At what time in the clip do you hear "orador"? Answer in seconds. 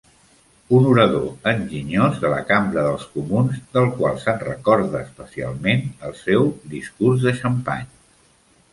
0.91-1.51